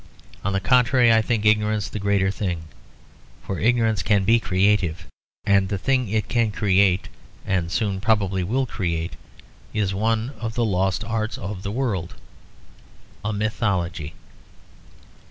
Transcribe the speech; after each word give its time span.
On 0.43 0.51
the 0.51 0.59
contrary, 0.59 1.13
I 1.13 1.21
think 1.21 1.45
ignorance 1.45 1.87
the 1.87 1.99
greater 1.99 2.31
thing; 2.31 2.63
for 3.43 3.59
ignorance 3.59 4.01
can 4.01 4.23
be 4.25 4.39
creative. 4.39 5.05
And 5.45 5.69
the 5.69 5.77
thing 5.77 6.09
it 6.09 6.27
can 6.27 6.49
create, 6.49 7.07
and 7.45 7.71
soon 7.71 8.01
probably 8.01 8.43
will 8.43 8.65
create, 8.65 9.15
is 9.75 9.93
one 9.93 10.31
of 10.39 10.55
the 10.55 10.65
lost 10.65 11.03
arts 11.03 11.37
of 11.37 11.61
the 11.61 11.71
world; 11.71 12.15
a 13.23 13.31
mythology. 13.31 14.15